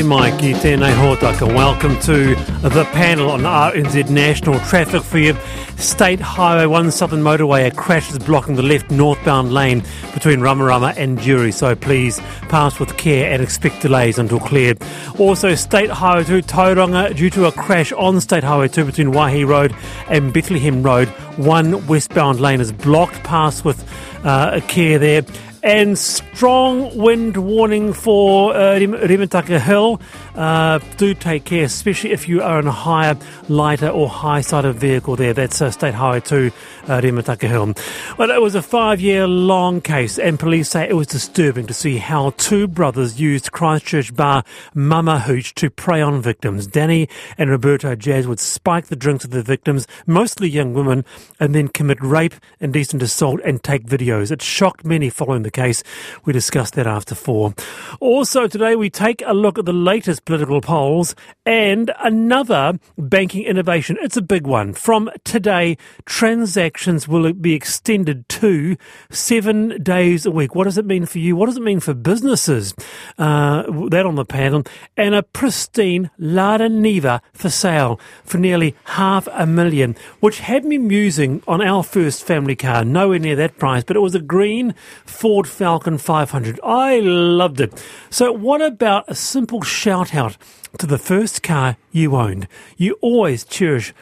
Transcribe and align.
Mai 0.00 0.30
ki 0.38 0.54
tēnei 0.54 0.94
hōtaka. 0.96 1.54
Welcome 1.54 1.98
to 2.00 2.34
the 2.66 2.84
panel 2.94 3.30
on 3.30 3.40
RNZ 3.42 4.08
National 4.08 4.58
Traffic 4.60 5.02
for 5.02 5.18
you. 5.18 5.36
State 5.76 6.18
Highway 6.18 6.64
1 6.64 6.90
Southern 6.90 7.20
Motorway, 7.20 7.66
a 7.66 7.70
crash 7.70 8.10
is 8.10 8.18
blocking 8.18 8.56
the 8.56 8.62
left 8.62 8.90
northbound 8.90 9.52
lane 9.52 9.82
between 10.14 10.40
Ramarama 10.40 10.96
and 10.96 11.18
Drury, 11.18 11.52
so 11.52 11.76
please 11.76 12.20
pass 12.48 12.80
with 12.80 12.96
care 12.96 13.30
and 13.30 13.42
expect 13.42 13.82
delays 13.82 14.18
until 14.18 14.40
cleared. 14.40 14.82
Also, 15.18 15.54
State 15.54 15.90
Highway 15.90 16.24
2 16.24 16.40
Tauranga, 16.40 17.14
due 17.14 17.28
to 17.28 17.44
a 17.44 17.52
crash 17.52 17.92
on 17.92 18.18
State 18.22 18.44
Highway 18.44 18.68
2 18.68 18.86
between 18.86 19.08
Waihi 19.08 19.46
Road 19.46 19.76
and 20.08 20.32
Bethlehem 20.32 20.82
Road, 20.82 21.08
one 21.36 21.86
westbound 21.86 22.40
lane 22.40 22.62
is 22.62 22.72
blocked. 22.72 23.22
Pass 23.24 23.62
with 23.62 23.86
uh, 24.24 24.60
care 24.68 24.98
there 24.98 25.22
and 25.62 25.96
strong 25.96 26.96
wind 26.96 27.36
warning 27.36 27.92
for 27.92 28.54
uh, 28.54 28.74
Hill. 29.60 30.00
Uh, 30.34 30.78
do 30.96 31.12
take 31.12 31.44
care, 31.44 31.64
especially 31.64 32.10
if 32.10 32.26
you 32.26 32.40
are 32.40 32.58
in 32.58 32.66
a 32.66 32.72
higher, 32.72 33.16
lighter, 33.48 33.88
or 33.88 34.08
high 34.08 34.40
sided 34.40 34.72
vehicle 34.72 35.14
there. 35.14 35.34
That's 35.34 35.60
uh, 35.60 35.70
State 35.70 35.92
Highway 35.92 36.20
2, 36.20 36.50
uh, 36.84 37.00
Rimutaka 37.00 37.48
Hill. 37.48 37.74
Well, 38.16 38.30
it 38.30 38.40
was 38.40 38.54
a 38.54 38.62
five 38.62 39.00
year 39.00 39.26
long 39.26 39.82
case, 39.82 40.18
and 40.18 40.40
police 40.40 40.70
say 40.70 40.88
it 40.88 40.94
was 40.94 41.06
disturbing 41.06 41.66
to 41.66 41.74
see 41.74 41.98
how 41.98 42.30
two 42.38 42.66
brothers 42.66 43.20
used 43.20 43.52
Christchurch 43.52 44.16
bar 44.16 44.42
Mama 44.74 45.20
Hooch 45.20 45.54
to 45.56 45.68
prey 45.68 46.00
on 46.00 46.22
victims. 46.22 46.66
Danny 46.66 47.08
and 47.36 47.50
Roberto 47.50 47.94
Jaz 47.94 48.26
would 48.26 48.40
spike 48.40 48.86
the 48.86 48.96
drinks 48.96 49.24
of 49.24 49.32
the 49.32 49.42
victims, 49.42 49.86
mostly 50.06 50.48
young 50.48 50.72
women, 50.72 51.04
and 51.40 51.54
then 51.54 51.68
commit 51.68 52.02
rape, 52.02 52.34
indecent 52.58 53.02
assault, 53.02 53.40
and 53.44 53.62
take 53.62 53.84
videos. 53.84 54.30
It 54.30 54.40
shocked 54.40 54.84
many 54.84 55.10
following 55.10 55.42
the 55.42 55.50
case. 55.50 55.82
We 56.24 56.32
discussed 56.32 56.74
that 56.74 56.86
after 56.86 57.14
four. 57.14 57.54
Also, 58.00 58.46
today 58.46 58.76
we 58.76 58.88
take 58.88 59.22
a 59.26 59.34
look 59.34 59.58
at 59.58 59.66
the 59.66 59.72
latest 59.74 60.21
political 60.24 60.60
polls 60.60 61.14
and 61.44 61.92
another 62.00 62.78
banking 62.96 63.44
innovation. 63.44 63.96
It's 64.00 64.16
a 64.16 64.22
big 64.22 64.46
one. 64.46 64.72
From 64.72 65.10
today, 65.24 65.76
transactions 66.04 67.08
will 67.08 67.32
be 67.32 67.54
extended 67.54 68.28
to 68.30 68.76
seven 69.10 69.82
days 69.82 70.24
a 70.26 70.30
week. 70.30 70.54
What 70.54 70.64
does 70.64 70.78
it 70.78 70.86
mean 70.86 71.06
for 71.06 71.18
you? 71.18 71.34
What 71.36 71.46
does 71.46 71.56
it 71.56 71.62
mean 71.62 71.80
for 71.80 71.94
businesses? 71.94 72.74
Uh, 73.18 73.62
that 73.88 74.06
on 74.06 74.14
the 74.14 74.24
panel. 74.24 74.62
And 74.96 75.14
a 75.14 75.22
pristine 75.22 76.10
Lada 76.18 76.68
Niva 76.68 77.20
for 77.32 77.50
sale 77.50 77.98
for 78.24 78.38
nearly 78.38 78.76
half 78.84 79.28
a 79.32 79.46
million, 79.46 79.96
which 80.20 80.40
had 80.40 80.64
me 80.64 80.78
musing 80.78 81.42
on 81.48 81.60
our 81.60 81.82
first 81.82 82.24
family 82.24 82.56
car. 82.56 82.84
Nowhere 82.84 83.18
near 83.18 83.36
that 83.36 83.58
price, 83.58 83.84
but 83.84 83.96
it 83.96 84.00
was 84.00 84.14
a 84.14 84.20
green 84.20 84.74
Ford 85.04 85.48
Falcon 85.48 85.98
500. 85.98 86.60
I 86.62 87.00
loved 87.00 87.60
it. 87.60 87.84
So, 88.10 88.32
what 88.32 88.62
about 88.62 89.04
a 89.08 89.14
simple 89.14 89.62
shout 89.62 90.11
out 90.14 90.36
to 90.78 90.86
the 90.86 90.98
first 90.98 91.42
car 91.42 91.76
you 91.90 92.16
owned? 92.16 92.48
You 92.76 92.98
always 93.00 93.44
cherish 93.44 93.92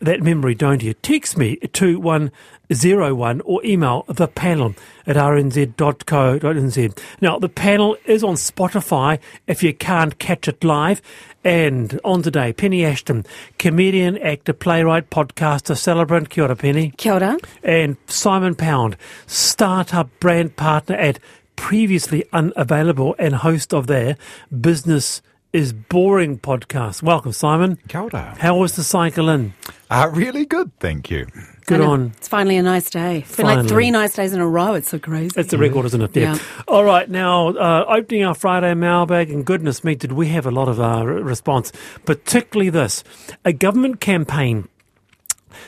that 0.00 0.22
memory, 0.22 0.54
don't 0.54 0.82
you? 0.82 0.94
Text 0.94 1.36
me 1.36 1.56
to 1.56 1.98
101 1.98 3.40
or 3.42 3.64
email 3.64 4.04
the 4.08 4.28
panel 4.28 4.74
at 5.06 5.16
rnz.co.nz. 5.16 6.98
Now, 7.20 7.38
the 7.38 7.48
panel 7.48 7.96
is 8.04 8.22
on 8.22 8.34
Spotify 8.34 9.18
if 9.46 9.62
you 9.62 9.74
can't 9.74 10.18
catch 10.18 10.48
it 10.48 10.62
live. 10.62 11.02
And 11.44 12.00
on 12.04 12.22
today, 12.22 12.52
Penny 12.52 12.84
Ashton, 12.84 13.24
comedian, 13.58 14.18
actor, 14.18 14.52
playwright, 14.52 15.10
podcaster, 15.10 15.76
celebrant. 15.76 16.30
Kia 16.30 16.44
ora, 16.44 16.56
Penny. 16.56 16.92
Kia 16.96 17.14
ora. 17.14 17.38
And 17.62 17.96
Simon 18.06 18.54
Pound, 18.54 18.96
startup 19.26 20.10
brand 20.20 20.56
partner 20.56 20.96
at 20.96 21.18
previously 21.56 22.24
unavailable 22.32 23.16
and 23.18 23.34
host 23.34 23.74
of 23.74 23.88
their 23.88 24.16
Business 24.60 25.22
is 25.52 25.72
Boring 25.72 26.38
podcast. 26.38 27.02
Welcome, 27.02 27.32
Simon. 27.32 27.78
Kia 27.88 28.02
ora. 28.02 28.36
How 28.38 28.56
was 28.56 28.76
the 28.76 28.82
cycle 28.84 29.28
in? 29.28 29.54
Uh, 29.90 30.10
really 30.12 30.44
good, 30.44 30.70
thank 30.78 31.10
you. 31.10 31.26
Good 31.66 31.80
on. 31.80 32.12
It's 32.16 32.28
finally 32.28 32.56
a 32.56 32.62
nice 32.62 32.88
day. 32.88 33.18
It's 33.18 33.36
been 33.36 33.46
Finally. 33.46 33.62
like 33.64 33.70
three 33.70 33.90
nice 33.90 34.14
days 34.14 34.32
in 34.32 34.40
a 34.40 34.48
row. 34.48 34.74
It's 34.74 34.88
so 34.88 34.98
crazy. 34.98 35.38
It's 35.38 35.52
a 35.52 35.58
record, 35.58 35.84
isn't 35.86 36.00
it? 36.00 36.16
Yeah. 36.16 36.34
Yeah. 36.34 36.40
All 36.66 36.84
right. 36.84 37.08
Now, 37.08 37.48
uh, 37.48 37.84
opening 37.88 38.24
our 38.24 38.34
Friday 38.34 38.72
mailbag, 38.74 39.30
and 39.30 39.44
goodness 39.44 39.84
me, 39.84 39.94
did 39.94 40.12
we 40.12 40.28
have 40.28 40.46
a 40.46 40.50
lot 40.50 40.68
of 40.68 40.80
uh, 40.80 41.04
re- 41.04 41.20
response, 41.22 41.72
particularly 42.06 42.70
this. 42.70 43.04
A 43.44 43.52
government 43.52 44.00
campaign 44.00 44.66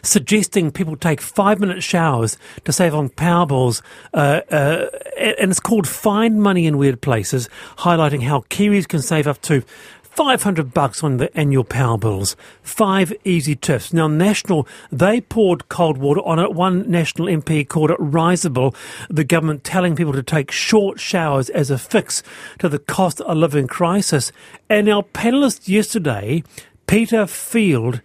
suggesting 0.03 0.71
people 0.71 0.97
take 0.97 1.21
five 1.21 1.61
minute 1.61 1.83
showers 1.83 2.37
to 2.65 2.73
save 2.73 2.95
on 2.95 3.09
power 3.11 3.47
bills, 3.47 3.83
uh, 4.15 4.41
uh, 4.51 4.87
and 5.19 5.51
it's 5.51 5.61
called 5.61 5.87
Find 5.87 6.43
Money 6.43 6.67
in 6.67 6.79
Weird 6.79 7.01
Places, 7.01 7.49
highlighting 7.79 8.23
how 8.23 8.41
Kiwis 8.51 8.89
can 8.89 9.03
save 9.03 9.27
up 9.27 9.41
to 9.43 9.63
500 10.11 10.75
bucks 10.75 11.05
on 11.05 11.17
the 11.17 11.35
annual 11.37 11.65
power 11.65 11.97
bills. 11.97 12.37
Five 12.63 13.13
easy 13.25 13.55
tips. 13.55 13.93
Now, 13.93 14.09
National, 14.09 14.67
they 14.91 15.21
poured 15.21 15.69
cold 15.69 15.99
water 15.99 16.21
on 16.23 16.39
it. 16.39 16.53
One 16.53 16.91
National 16.91 17.29
MP 17.29 17.67
called 17.67 17.91
it 17.91 17.97
risible. 18.01 18.75
The 19.09 19.25
government 19.25 19.65
telling 19.65 19.97
people 19.97 20.13
to 20.13 20.23
take 20.23 20.51
short 20.51 20.99
showers 20.99 21.49
as 21.51 21.71
a 21.71 21.79
fix 21.79 22.23
to 22.59 22.69
the 22.69 22.79
cost 22.79 23.21
of 23.21 23.37
living 23.37 23.69
crisis. 23.69 24.33
And 24.69 24.89
our 24.89 25.05
panellist 25.05 25.69
yesterday, 25.69 26.43
Peter 26.87 27.27
Field, 27.27 28.01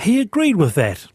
he 0.00 0.20
agreed 0.20 0.56
with 0.56 0.74
that. 0.74 1.06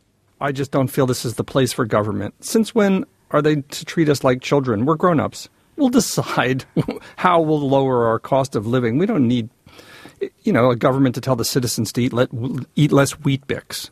I 0.41 0.51
just 0.51 0.71
don't 0.71 0.87
feel 0.87 1.05
this 1.05 1.25
is 1.25 1.35
the 1.35 1.43
place 1.43 1.73
for 1.73 1.85
government. 1.85 2.33
Since 2.43 2.75
when 2.75 3.05
are 3.31 3.41
they 3.41 3.57
to 3.61 3.85
treat 3.85 4.09
us 4.09 4.23
like 4.23 4.41
children? 4.41 4.85
We're 4.85 4.95
grown 4.95 5.19
ups. 5.19 5.49
We'll 5.75 5.89
decide 6.01 6.65
how 7.15 7.41
we'll 7.41 7.67
lower 7.67 8.05
our 8.07 8.19
cost 8.19 8.55
of 8.55 8.67
living. 8.67 8.97
We 8.97 9.05
don't 9.05 9.27
need, 9.27 9.49
you 10.43 10.53
know, 10.53 10.71
a 10.71 10.75
government 10.75 11.15
to 11.15 11.21
tell 11.21 11.35
the 11.35 11.45
citizens 11.45 11.91
to 11.93 12.03
eat, 12.03 12.13
let, 12.13 12.29
eat 12.75 12.91
less 12.91 13.19
Weet-Bix. 13.19 13.89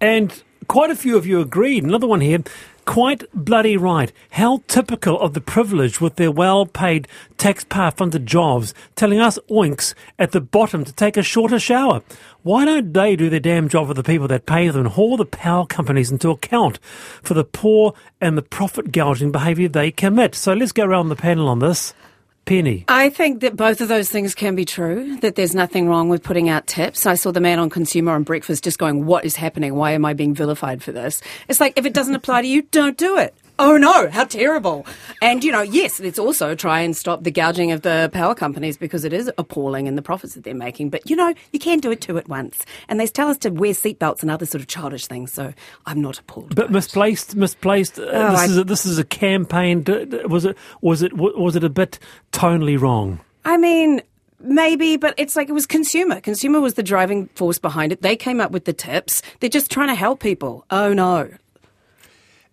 And 0.00 0.42
quite 0.68 0.90
a 0.90 0.96
few 0.96 1.16
of 1.16 1.26
you 1.26 1.40
agreed. 1.40 1.84
Another 1.84 2.06
one 2.06 2.20
here. 2.20 2.42
Quite 2.84 3.24
bloody 3.32 3.76
right. 3.76 4.12
How 4.30 4.60
typical 4.68 5.18
of 5.18 5.32
the 5.32 5.40
privileged 5.40 6.00
with 6.00 6.16
their 6.16 6.30
well 6.30 6.66
paid 6.66 7.08
taxpayer 7.38 7.90
funded 7.90 8.26
jobs 8.26 8.74
telling 8.94 9.20
us 9.20 9.38
oinks 9.50 9.94
at 10.18 10.32
the 10.32 10.40
bottom 10.40 10.84
to 10.84 10.92
take 10.92 11.16
a 11.16 11.22
shorter 11.22 11.58
shower. 11.58 12.02
Why 12.42 12.64
don't 12.66 12.92
they 12.92 13.16
do 13.16 13.30
their 13.30 13.40
damn 13.40 13.68
job 13.68 13.88
for 13.88 13.94
the 13.94 14.02
people 14.02 14.28
that 14.28 14.46
pay 14.46 14.68
them 14.68 14.82
and 14.82 14.94
haul 14.94 15.16
the 15.16 15.24
power 15.24 15.66
companies 15.66 16.10
into 16.10 16.28
account 16.30 16.78
for 17.22 17.32
the 17.32 17.44
poor 17.44 17.94
and 18.20 18.36
the 18.36 18.42
profit 18.42 18.92
gouging 18.92 19.32
behaviour 19.32 19.68
they 19.68 19.90
commit? 19.90 20.34
So 20.34 20.52
let's 20.52 20.72
go 20.72 20.84
around 20.84 21.08
the 21.08 21.16
panel 21.16 21.48
on 21.48 21.60
this. 21.60 21.94
Penny. 22.44 22.84
I 22.88 23.10
think 23.10 23.40
that 23.40 23.56
both 23.56 23.80
of 23.80 23.88
those 23.88 24.10
things 24.10 24.34
can 24.34 24.54
be 24.54 24.64
true, 24.64 25.16
that 25.18 25.34
there's 25.34 25.54
nothing 25.54 25.88
wrong 25.88 26.08
with 26.08 26.22
putting 26.22 26.48
out 26.48 26.66
tips. 26.66 27.06
I 27.06 27.14
saw 27.14 27.32
the 27.32 27.40
man 27.40 27.58
on 27.58 27.70
Consumer 27.70 28.12
on 28.12 28.22
Breakfast 28.22 28.64
just 28.64 28.78
going, 28.78 29.06
What 29.06 29.24
is 29.24 29.36
happening? 29.36 29.74
Why 29.74 29.92
am 29.92 30.04
I 30.04 30.12
being 30.12 30.34
vilified 30.34 30.82
for 30.82 30.92
this? 30.92 31.22
It's 31.48 31.60
like, 31.60 31.78
if 31.78 31.86
it 31.86 31.94
doesn't 31.94 32.14
apply 32.14 32.42
to 32.42 32.48
you, 32.48 32.62
don't 32.62 32.98
do 32.98 33.18
it. 33.18 33.34
Oh 33.56 33.76
no, 33.76 34.10
how 34.10 34.24
terrible. 34.24 34.84
And, 35.22 35.44
you 35.44 35.52
know, 35.52 35.62
yes, 35.62 36.00
let's 36.00 36.18
also 36.18 36.56
try 36.56 36.80
and 36.80 36.96
stop 36.96 37.22
the 37.22 37.30
gouging 37.30 37.70
of 37.70 37.82
the 37.82 38.10
power 38.12 38.34
companies 38.34 38.76
because 38.76 39.04
it 39.04 39.12
is 39.12 39.30
appalling 39.38 39.86
in 39.86 39.94
the 39.94 40.02
profits 40.02 40.34
that 40.34 40.42
they're 40.42 40.54
making. 40.56 40.90
But, 40.90 41.08
you 41.08 41.14
know, 41.14 41.32
you 41.52 41.60
can 41.60 41.78
do 41.78 41.92
it 41.92 42.00
two 42.00 42.18
at 42.18 42.28
once. 42.28 42.66
And 42.88 42.98
they 42.98 43.06
tell 43.06 43.28
us 43.28 43.38
to 43.38 43.50
wear 43.50 43.72
seatbelts 43.72 44.22
and 44.22 44.30
other 44.30 44.44
sort 44.44 44.60
of 44.60 44.66
childish 44.66 45.06
things, 45.06 45.32
so 45.32 45.54
I'm 45.86 46.00
not 46.00 46.18
appalled. 46.18 46.48
But 46.56 46.56
by 46.56 46.64
it. 46.64 46.70
misplaced, 46.72 47.36
misplaced. 47.36 47.98
Uh, 47.98 48.06
Oh, 48.12 48.30
this 48.32 48.40
I- 48.40 48.44
is 48.46 48.58
a, 48.58 48.64
this 48.64 48.86
is 48.86 48.98
a 48.98 49.04
campaign. 49.04 49.84
Was 50.28 50.44
it 50.44 50.56
was 50.80 51.02
it 51.02 51.12
was 51.16 51.54
it 51.54 51.62
a 51.62 51.70
bit 51.70 52.00
tonally 52.32 52.78
wrong? 52.80 53.20
I 53.44 53.56
mean, 53.56 54.02
maybe, 54.40 54.96
but 54.96 55.14
it's 55.16 55.36
like 55.36 55.48
it 55.48 55.52
was 55.52 55.66
consumer. 55.66 56.20
Consumer 56.20 56.60
was 56.60 56.74
the 56.74 56.82
driving 56.82 57.28
force 57.36 57.58
behind 57.60 57.92
it. 57.92 58.02
They 58.02 58.16
came 58.16 58.40
up 58.40 58.50
with 58.50 58.64
the 58.64 58.72
tips. 58.72 59.22
They're 59.38 59.48
just 59.48 59.70
trying 59.70 59.88
to 59.88 59.94
help 59.94 60.18
people. 60.20 60.64
Oh 60.70 60.92
no. 60.92 61.30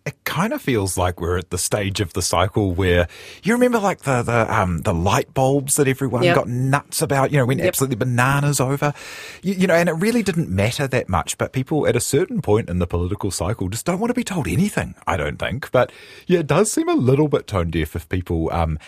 It 0.04 0.16
kind 0.24 0.52
of 0.52 0.64
feels 0.64 0.98
like 0.98 1.22
we're 1.22 1.38
at 1.38 1.52
the 1.52 1.60
stage 1.60 2.00
of 2.02 2.14
the 2.14 2.24
cycle 2.24 2.74
where 2.74 3.08
you 3.44 3.54
remember 3.54 3.78
like 3.78 4.00
the 4.02 4.24
the 4.24 4.52
um, 4.52 4.80
the 4.80 4.96
light 4.96 5.32
bulbs 5.36 5.76
that 5.76 5.88
everyone 5.88 6.24
Yep. 6.24 6.36
got 6.36 6.48
nuts 6.48 7.04
about, 7.04 7.32
you 7.32 7.38
know, 7.38 7.46
went 7.46 7.60
Yep. 7.60 7.68
absolutely 7.68 7.98
bananas 7.98 8.60
over. 8.60 8.94
You, 9.44 9.54
you 9.54 9.68
know, 9.68 9.76
and 9.76 9.88
it 9.88 9.94
really 9.94 10.24
didn't 10.24 10.50
matter 10.50 10.88
that 10.88 11.08
much, 11.08 11.38
but 11.38 11.54
people 11.54 11.86
at 11.88 11.96
a 11.96 12.00
certain 12.00 12.42
point 12.42 12.68
in 12.68 12.80
the 12.80 12.88
political 12.88 13.30
cycle 13.30 13.70
just 13.70 13.86
don't 13.86 14.00
want 14.00 14.10
to 14.10 14.16
be 14.16 14.24
told 14.24 14.48
anything, 14.48 14.96
I 15.06 15.18
don't 15.18 15.38
think. 15.38 15.70
But 15.72 15.92
yeah, 16.26 16.40
it 16.40 16.48
does 16.48 16.72
seem 16.72 16.90
a 16.90 16.96
little 16.96 17.28
bit 17.28 17.46
tone 17.46 17.70
deaf 17.70 17.96
if 17.96 18.10
people 18.10 18.50
um 18.52 18.80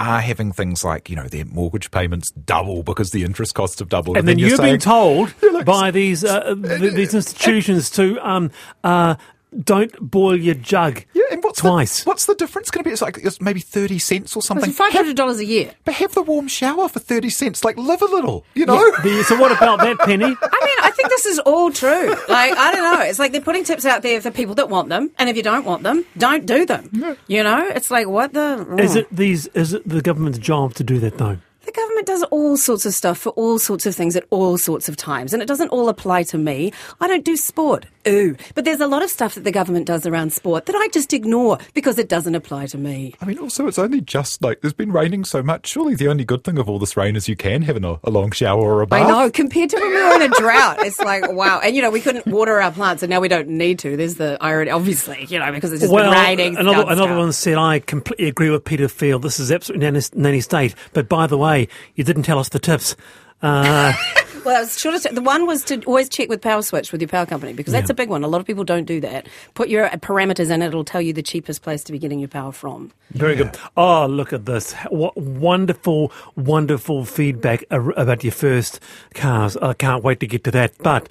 are 0.00 0.20
having 0.20 0.50
things 0.50 0.82
like, 0.82 1.08
you 1.08 1.14
know, 1.14 1.28
their 1.28 1.44
mortgage 1.44 1.90
payments 1.92 2.30
double 2.32 2.82
because 2.82 3.12
the 3.12 3.22
interest 3.22 3.54
costs 3.54 3.78
have 3.78 3.88
doubled. 3.88 4.16
And 4.16 4.26
then 4.26 4.38
you're 4.40 4.48
you've 4.48 4.58
been 4.58 4.80
saying- 4.80 4.80
told 4.80 5.34
You're 5.40 5.52
like, 5.52 5.66
by 5.66 5.90
these 5.92 6.24
uh, 6.24 6.54
th- 6.56 6.94
these 6.94 7.14
institutions 7.14 7.90
to 7.90 8.18
um 8.26 8.50
uh 8.82 9.14
don't 9.62 9.92
boil 10.00 10.36
your 10.36 10.54
jug 10.54 11.04
Yeah, 11.12 11.22
and 11.30 11.42
what's 11.44 11.60
twice. 11.60 12.04
The, 12.04 12.10
what's 12.10 12.26
the 12.26 12.34
difference 12.34 12.70
going 12.70 12.82
to 12.84 12.88
be? 12.88 12.92
It's 12.92 13.02
like 13.02 13.18
it's 13.18 13.40
maybe 13.40 13.60
thirty 13.60 13.98
cents 13.98 14.34
or 14.36 14.42
something. 14.42 14.68
It's 14.70 14.78
five 14.78 14.92
hundred 14.92 15.16
dollars 15.16 15.38
a 15.38 15.44
year. 15.44 15.72
But 15.84 15.94
have 15.94 16.14
the 16.14 16.22
warm 16.22 16.48
shower 16.48 16.88
for 16.88 16.98
30 16.98 17.30
cents. 17.30 17.64
Like, 17.64 17.76
live 17.76 18.02
a 18.02 18.06
little, 18.06 18.44
you 18.54 18.66
know? 18.66 18.90
The- 19.02 19.22
so 19.24 19.38
what 19.38 19.52
about 19.52 19.78
that, 19.80 19.98
Penny? 20.00 20.24
I 20.24 20.28
mean, 20.28 20.78
I 20.82 20.90
think 20.94 21.08
this 21.08 21.26
is 21.26 21.38
all 21.40 21.70
true. 21.70 22.08
Like, 22.28 22.56
I 22.56 22.72
don't 22.72 22.82
know. 22.82 23.00
It's 23.04 23.18
like 23.18 23.32
they're 23.32 23.40
putting 23.40 23.64
tips 23.64 23.84
out 23.84 24.02
there 24.02 24.20
for 24.20 24.30
people 24.30 24.54
that 24.56 24.68
want 24.68 24.88
them, 24.88 25.10
and 25.18 25.28
if 25.28 25.36
you 25.36 25.42
don't 25.42 25.64
want 25.64 25.82
them, 25.82 26.04
don't 26.16 26.46
do 26.46 26.66
them. 26.66 27.16
You 27.26 27.42
know, 27.42 27.66
it's 27.68 27.90
like 27.90 28.08
what 28.08 28.32
the 28.32 28.76
Is 28.78 28.96
it 28.96 29.06
these? 29.14 29.46
Is 29.48 29.72
it 29.74 29.88
the 29.88 30.02
government's 30.02 30.38
job 30.38 30.74
to 30.74 30.84
do 30.84 30.98
that 31.00 31.18
though? 31.18 31.38
The 31.64 31.72
government 31.72 32.06
does 32.06 32.22
all 32.24 32.56
sorts 32.56 32.84
of 32.84 32.94
stuff 32.94 33.18
for 33.18 33.30
all 33.30 33.58
sorts 33.58 33.86
of 33.86 33.94
things 33.94 34.16
at 34.16 34.24
all 34.30 34.58
sorts 34.58 34.88
of 34.88 34.96
times, 34.96 35.32
and 35.32 35.42
it 35.42 35.46
doesn't 35.46 35.68
all 35.68 35.88
apply 35.88 36.24
to 36.24 36.38
me. 36.38 36.72
I 37.00 37.08
don't 37.08 37.24
do 37.24 37.36
sport. 37.36 37.86
Ooh. 38.06 38.36
But 38.54 38.66
there's 38.66 38.80
a 38.80 38.86
lot 38.86 39.02
of 39.02 39.08
stuff 39.08 39.34
that 39.34 39.44
the 39.44 39.50
government 39.50 39.86
does 39.86 40.06
around 40.06 40.32
sport 40.32 40.66
that 40.66 40.76
I 40.76 40.88
just 40.88 41.14
ignore 41.14 41.58
because 41.72 41.98
it 41.98 42.08
doesn't 42.08 42.34
apply 42.34 42.66
to 42.66 42.78
me. 42.78 43.14
I 43.20 43.24
mean, 43.24 43.38
also, 43.38 43.66
it's 43.66 43.78
only 43.78 44.02
just 44.02 44.42
like 44.42 44.60
there's 44.60 44.74
been 44.74 44.92
raining 44.92 45.24
so 45.24 45.42
much. 45.42 45.68
Surely 45.68 45.94
the 45.94 46.08
only 46.08 46.24
good 46.24 46.44
thing 46.44 46.58
of 46.58 46.68
all 46.68 46.78
this 46.78 46.96
rain 46.96 47.16
is 47.16 47.28
you 47.28 47.36
can 47.36 47.62
have 47.62 47.82
a, 47.82 48.00
a 48.04 48.10
long 48.10 48.30
shower 48.30 48.60
or 48.60 48.82
a 48.82 48.86
bath. 48.86 49.06
I 49.06 49.08
know, 49.08 49.30
compared 49.30 49.70
to 49.70 49.76
when 49.76 49.88
we 49.88 49.94
were 49.96 50.14
in 50.16 50.22
a 50.32 50.34
drought, 50.36 50.80
it's 50.80 50.98
like, 50.98 51.32
wow. 51.32 51.60
And, 51.60 51.74
you 51.74 51.80
know, 51.80 51.90
we 51.90 52.00
couldn't 52.00 52.26
water 52.26 52.60
our 52.60 52.72
plants, 52.72 53.02
and 53.02 53.08
now 53.08 53.20
we 53.20 53.28
don't 53.28 53.48
need 53.48 53.78
to. 53.80 53.96
There's 53.96 54.16
the 54.16 54.36
irony, 54.40 54.70
obviously, 54.70 55.24
you 55.30 55.38
know, 55.38 55.50
because 55.50 55.72
it's 55.72 55.80
just 55.80 55.92
well, 55.92 56.10
been 56.10 56.22
raining. 56.22 56.56
another, 56.58 56.84
another 56.86 57.16
one 57.16 57.32
said, 57.32 57.56
I 57.56 57.78
completely 57.78 58.28
agree 58.28 58.50
with 58.50 58.64
Peter 58.64 58.88
Field. 58.88 59.22
This 59.22 59.40
is 59.40 59.50
absolutely 59.50 59.86
nanny, 59.86 60.04
nanny 60.14 60.40
state. 60.40 60.74
But 60.92 61.08
by 61.08 61.26
the 61.26 61.38
way, 61.38 61.53
you 61.94 62.04
didn't 62.04 62.24
tell 62.24 62.38
us 62.38 62.48
the 62.50 62.58
tips. 62.58 62.96
Uh, 63.42 63.92
Well, 64.44 64.58
I 64.58 64.60
was 64.60 64.78
sure 64.78 64.98
to 64.98 65.08
the 65.08 65.22
one 65.22 65.46
was 65.46 65.64
to 65.64 65.82
always 65.84 66.10
check 66.10 66.28
with 66.28 66.42
Powerswitch 66.42 66.92
with 66.92 67.00
your 67.00 67.08
power 67.08 67.24
company 67.24 67.54
because 67.54 67.72
that's 67.72 67.88
a 67.88 67.94
big 67.94 68.10
one. 68.10 68.22
A 68.24 68.28
lot 68.28 68.42
of 68.42 68.46
people 68.46 68.62
don't 68.62 68.84
do 68.84 69.00
that. 69.00 69.26
Put 69.54 69.70
your 69.70 69.88
parameters 69.88 70.50
in, 70.50 70.60
it'll 70.60 70.84
tell 70.84 71.00
you 71.00 71.14
the 71.14 71.22
cheapest 71.22 71.62
place 71.62 71.82
to 71.84 71.92
be 71.92 71.98
getting 71.98 72.18
your 72.18 72.28
power 72.28 72.52
from. 72.52 72.92
Very 73.12 73.36
good. 73.36 73.56
Oh, 73.74 74.06
look 74.06 74.34
at 74.34 74.44
this. 74.44 74.74
What 74.90 75.16
wonderful, 75.16 76.12
wonderful 76.36 77.06
feedback 77.06 77.64
about 77.70 78.22
your 78.22 78.32
first 78.32 78.80
cars. 79.14 79.56
I 79.56 79.72
can't 79.72 80.04
wait 80.04 80.20
to 80.20 80.26
get 80.26 80.44
to 80.44 80.50
that. 80.50 80.76
But 80.78 81.08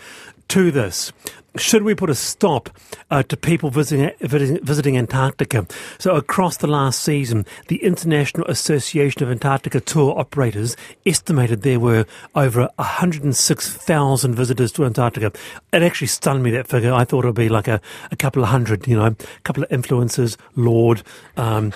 to 0.49 0.71
this, 0.71 1.11
should 1.55 1.83
we 1.83 1.93
put 1.93 2.09
a 2.09 2.15
stop 2.15 2.69
uh, 3.11 3.21
to 3.23 3.37
people 3.37 3.69
visiting, 3.69 4.11
visiting 4.19 4.97
Antarctica? 4.97 5.67
So, 5.99 6.15
across 6.15 6.57
the 6.57 6.67
last 6.67 7.01
season, 7.01 7.45
the 7.67 7.83
International 7.83 8.47
Association 8.47 9.21
of 9.23 9.29
Antarctica 9.29 9.79
Tour 9.79 10.17
Operators 10.17 10.75
estimated 11.05 11.61
there 11.61 11.79
were 11.79 12.05
over 12.33 12.69
106,000 12.77 14.35
visitors 14.35 14.71
to 14.71 14.85
Antarctica. 14.85 15.31
It 15.71 15.83
actually 15.83 16.07
stunned 16.07 16.43
me 16.43 16.51
that 16.51 16.67
figure. 16.67 16.91
I 16.91 17.05
thought 17.05 17.23
it 17.23 17.27
would 17.27 17.35
be 17.35 17.49
like 17.49 17.67
a, 17.67 17.79
a 18.11 18.15
couple 18.15 18.41
of 18.41 18.49
hundred, 18.49 18.87
you 18.87 18.95
know, 18.95 19.05
a 19.05 19.15
couple 19.43 19.63
of 19.63 19.69
influencers, 19.69 20.37
Lord. 20.55 21.03
Um, 21.37 21.71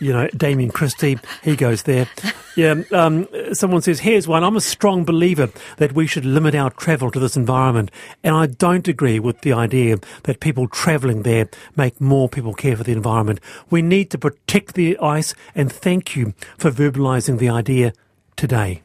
you 0.00 0.12
know, 0.12 0.28
Damian 0.28 0.70
Christie, 0.70 1.18
he 1.42 1.56
goes 1.56 1.84
there. 1.84 2.08
Yeah, 2.56 2.82
um, 2.92 3.28
someone 3.52 3.82
says, 3.82 4.00
here's 4.00 4.26
one. 4.26 4.42
I'm 4.42 4.56
a 4.56 4.60
strong 4.60 5.04
believer 5.04 5.50
that 5.76 5.92
we 5.92 6.06
should 6.06 6.24
limit 6.24 6.54
our 6.54 6.70
travel 6.70 7.10
to 7.12 7.20
this 7.20 7.36
environment. 7.36 7.90
And 8.24 8.34
I 8.34 8.46
don't 8.46 8.88
agree 8.88 9.20
with 9.20 9.42
the 9.42 9.52
idea 9.52 9.98
that 10.24 10.40
people 10.40 10.66
travelling 10.66 11.22
there 11.22 11.48
make 11.76 12.00
more 12.00 12.28
people 12.28 12.54
care 12.54 12.76
for 12.76 12.84
the 12.84 12.92
environment. 12.92 13.40
We 13.70 13.82
need 13.82 14.10
to 14.10 14.18
protect 14.18 14.74
the 14.74 14.98
ice 14.98 15.34
and 15.54 15.70
thank 15.70 16.16
you 16.16 16.34
for 16.58 16.70
verbalising 16.70 17.38
the 17.38 17.50
idea 17.50 17.92
today. 18.36 18.82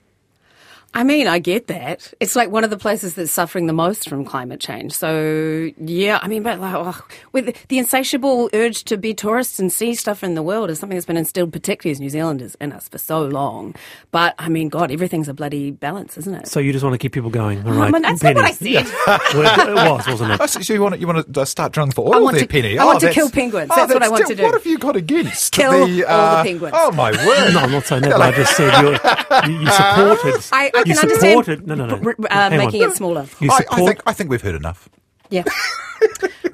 I 0.95 1.03
mean, 1.03 1.27
I 1.27 1.39
get 1.39 1.67
that. 1.67 2.13
It's 2.21 2.35
like 2.37 2.49
one 2.49 2.63
of 2.63 2.69
the 2.69 2.77
places 2.77 3.15
that's 3.15 3.29
suffering 3.31 3.67
the 3.67 3.73
most 3.73 4.07
from 4.09 4.23
climate 4.23 4.61
change. 4.61 4.93
So, 4.93 5.69
yeah, 5.77 6.19
I 6.21 6.27
mean, 6.29 6.41
but 6.41 6.59
like, 6.59 6.73
oh, 6.73 7.05
with 7.33 7.67
the 7.67 7.77
insatiable 7.77 8.49
urge 8.53 8.85
to 8.85 8.95
be 8.97 9.13
tourists 9.13 9.59
and 9.59 9.71
see 9.71 9.93
stuff 9.93 10.23
in 10.23 10.35
the 10.35 10.41
world 10.41 10.69
is 10.69 10.79
something 10.79 10.95
that's 10.95 11.05
been 11.05 11.17
instilled, 11.17 11.51
particularly 11.51 11.91
as 11.91 11.99
New 11.99 12.09
Zealanders, 12.09 12.55
in 12.61 12.71
us 12.71 12.87
for 12.87 12.97
so 12.97 13.23
long. 13.25 13.75
But 14.11 14.35
I 14.39 14.47
mean, 14.47 14.69
God, 14.69 14.89
everything's 14.89 15.27
a 15.27 15.33
bloody 15.33 15.69
balance, 15.71 16.17
isn't 16.17 16.33
it? 16.33 16.47
So 16.47 16.61
you 16.61 16.71
just 16.71 16.83
want 16.83 16.93
to 16.93 16.97
keep 16.97 17.11
people 17.11 17.29
going. 17.29 17.65
All 17.67 17.73
right. 17.73 17.89
I 17.89 17.91
mean, 17.91 18.01
that's 18.01 18.23
not 18.23 18.35
what 18.35 18.45
I 18.45 18.53
Penny. 18.53 18.75
said. 18.85 18.95
Well, 19.35 19.69
it 19.69 19.75
was, 19.91 20.07
wasn't 20.07 20.31
it? 20.31 20.39
Oh, 20.41 20.45
so 20.45 20.73
you 20.73 20.81
want 20.81 20.95
to, 20.95 20.99
you 21.01 21.07
want 21.07 21.33
to 21.33 21.41
uh, 21.41 21.45
start 21.45 21.73
drilling 21.73 21.91
for 21.91 22.13
I 22.13 22.17
oil 22.17 22.23
want 22.23 22.37
there, 22.37 22.45
to- 22.45 22.51
Penny? 22.51 22.79
I 22.79 22.83
Oh, 22.83 22.87
want 22.87 22.99
to 23.01 23.11
kill 23.11 23.29
penguins. 23.29 23.69
oh, 23.71 23.75
That's 23.75 23.93
what 23.93 24.01
I 24.03 24.07
want 24.09 24.27
to 24.27 24.35
do. 24.35 24.43
What 24.43 24.53
have 24.53 24.65
you 24.65 24.77
got 24.77 24.95
against 24.95 25.51
Kill 25.51 25.71
the, 25.71 25.77
all 25.79 25.87
the 25.87 26.07
uh, 26.09 26.43
penguins. 26.43 26.73
Oh 26.77 26.91
my 26.93 27.11
word! 27.11 27.53
No, 27.53 27.59
I'm 27.59 27.71
not 27.71 27.83
saying 27.85 28.03
that, 28.03 28.11
but 28.11 28.21
I 28.21 28.31
just 28.31 28.55
said 28.55 28.81
you're, 28.81 29.51
you, 29.51 29.59
you 29.65 29.71
supported. 29.71 30.49
I, 30.53 30.71
I 30.73 30.83
you 30.85 30.93
can 30.95 31.03
understand 31.03 31.31
supported. 31.45 31.67
No, 31.67 31.75
no, 31.75 31.85
no. 31.85 31.95
r- 32.03 32.15
uh, 32.19 32.49
Hang 32.49 32.59
on. 32.59 32.65
making 32.65 32.81
it 32.83 32.95
smaller. 32.95 33.25
I. 33.41 33.63
I 33.71 33.85
think 33.85 34.01
I 34.05 34.13
think 34.13 34.29
we've 34.29 34.41
heard 34.41 34.55
enough. 34.55 34.89
Yeah. 35.29 35.43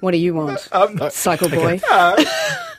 what 0.02 0.12
do 0.12 0.18
you 0.18 0.34
want, 0.34 0.68
Um, 0.72 1.00
cycle 1.10 1.50
boy? 1.50 1.80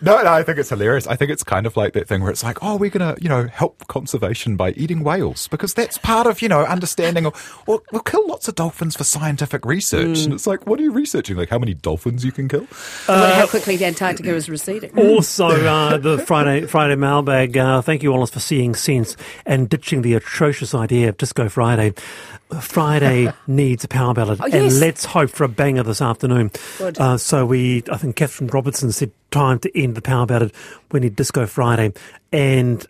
No, 0.04 0.20
no, 0.20 0.32
I 0.32 0.42
think 0.42 0.58
it's 0.58 0.68
hilarious. 0.68 1.06
I 1.06 1.14
think 1.14 1.30
it's 1.30 1.44
kind 1.44 1.64
of 1.64 1.76
like 1.76 1.92
that 1.92 2.08
thing 2.08 2.22
where 2.22 2.30
it's 2.32 2.42
like, 2.42 2.58
oh, 2.60 2.74
we're 2.74 2.90
going 2.90 3.14
to, 3.14 3.22
you 3.22 3.28
know, 3.28 3.46
help 3.46 3.86
conservation 3.86 4.56
by 4.56 4.72
eating 4.72 5.04
whales 5.04 5.46
because 5.46 5.74
that's 5.74 5.96
part 5.96 6.26
of, 6.26 6.42
you 6.42 6.48
know, 6.48 6.64
understanding. 6.64 7.24
Or, 7.24 7.32
or 7.68 7.82
we'll 7.92 8.02
kill 8.02 8.26
lots 8.26 8.48
of 8.48 8.56
dolphins 8.56 8.96
for 8.96 9.04
scientific 9.04 9.64
research. 9.64 10.18
Mm. 10.18 10.24
And 10.24 10.34
it's 10.34 10.44
like, 10.44 10.66
what 10.66 10.80
are 10.80 10.82
you 10.82 10.90
researching? 10.90 11.36
Like 11.36 11.50
how 11.50 11.58
many 11.60 11.74
dolphins 11.74 12.24
you 12.24 12.32
can 12.32 12.48
kill? 12.48 12.66
how 13.06 13.46
quickly 13.46 13.76
the 13.76 13.84
Antarctica 13.84 14.34
is 14.34 14.50
receding. 14.50 14.90
Also, 14.98 15.46
uh, 15.66 15.96
the 15.98 16.18
Friday 16.18 16.66
Friday 16.66 16.96
mailbag. 16.96 17.56
Uh, 17.56 17.80
thank 17.80 18.02
you, 18.02 18.10
Wallace, 18.10 18.30
for 18.30 18.40
seeing 18.40 18.74
sense 18.74 19.16
and 19.46 19.68
ditching 19.68 20.02
the 20.02 20.14
atrocious 20.14 20.74
idea 20.74 21.10
of 21.10 21.16
Disco 21.16 21.48
Friday. 21.48 21.94
Friday 22.60 23.32
needs 23.46 23.84
a 23.84 23.88
power 23.88 24.14
ballad, 24.14 24.40
Oh, 24.42 24.46
yes. 24.46 24.72
and 24.72 24.80
let's 24.80 25.04
hope 25.04 25.30
for 25.30 25.44
a 25.44 25.48
banger 25.48 25.82
this 25.82 26.02
afternoon. 26.02 26.50
Uh, 26.80 27.16
so 27.16 27.46
we, 27.46 27.82
I 27.90 27.96
think 27.96 28.16
Catherine 28.16 28.48
Robertson 28.48 28.92
said, 28.92 29.10
time 29.30 29.58
to 29.60 29.78
end 29.80 29.94
the 29.94 30.02
power 30.02 30.26
ballad. 30.26 30.52
We 30.90 31.00
need 31.00 31.16
Disco 31.16 31.46
Friday, 31.46 31.92
and 32.32 32.86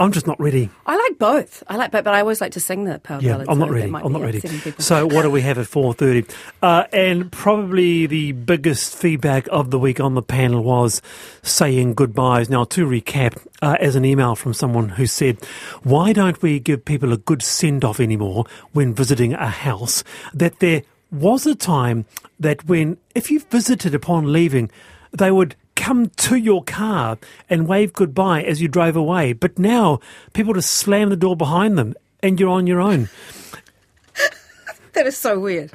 I'm 0.00 0.10
just 0.10 0.26
not 0.26 0.40
ready. 0.40 0.70
I 0.86 0.96
like 0.96 1.20
both. 1.20 1.62
I 1.68 1.76
like 1.76 1.92
both, 1.92 2.02
but 2.02 2.14
I 2.14 2.20
always 2.20 2.40
like 2.40 2.52
to 2.52 2.60
sing 2.60 2.82
the 2.84 2.98
power 2.98 3.20
Yeah, 3.20 3.32
ballads. 3.34 3.48
I'm 3.48 3.58
not 3.60 3.68
so 3.68 3.74
ready. 3.74 3.94
I'm 3.94 4.12
not 4.12 4.22
ready. 4.22 4.40
So, 4.78 5.06
what 5.06 5.22
do 5.22 5.30
we 5.30 5.40
have 5.42 5.56
at 5.56 5.68
four 5.68 5.94
thirty? 5.94 6.26
Uh, 6.60 6.84
and 6.92 7.30
probably 7.30 8.06
the 8.06 8.32
biggest 8.32 8.96
feedback 8.96 9.46
of 9.52 9.70
the 9.70 9.78
week 9.78 10.00
on 10.00 10.14
the 10.14 10.22
panel 10.22 10.64
was 10.64 11.00
saying 11.42 11.94
goodbyes. 11.94 12.50
Now, 12.50 12.64
to 12.64 12.86
recap, 12.86 13.40
uh, 13.62 13.76
as 13.78 13.94
an 13.94 14.04
email 14.04 14.34
from 14.34 14.52
someone 14.52 14.88
who 14.90 15.06
said, 15.06 15.38
"Why 15.84 16.12
don't 16.12 16.42
we 16.42 16.58
give 16.58 16.84
people 16.84 17.12
a 17.12 17.16
good 17.16 17.40
send 17.42 17.84
off 17.84 18.00
anymore 18.00 18.46
when 18.72 18.94
visiting 18.94 19.32
a 19.32 19.48
house?" 19.48 20.02
That 20.32 20.58
there 20.58 20.82
was 21.12 21.46
a 21.46 21.54
time 21.54 22.04
that 22.40 22.66
when, 22.68 22.96
if 23.14 23.30
you 23.30 23.38
visited 23.38 23.94
upon 23.94 24.32
leaving, 24.32 24.72
they 25.12 25.30
would 25.30 25.54
come 25.84 26.08
to 26.08 26.36
your 26.36 26.64
car 26.64 27.18
and 27.50 27.68
wave 27.68 27.92
goodbye 27.92 28.42
as 28.42 28.62
you 28.62 28.68
drove 28.68 28.96
away. 28.96 29.34
But 29.34 29.58
now 29.58 30.00
people 30.32 30.54
just 30.54 30.70
slam 30.70 31.10
the 31.10 31.16
door 31.16 31.36
behind 31.36 31.76
them 31.76 31.92
and 32.22 32.40
you're 32.40 32.48
on 32.48 32.66
your 32.66 32.80
own. 32.80 33.10
that 34.94 35.06
is 35.06 35.18
so 35.18 35.38
weird. 35.38 35.72